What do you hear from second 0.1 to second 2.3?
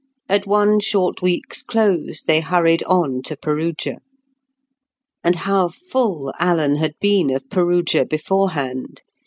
At one short week's close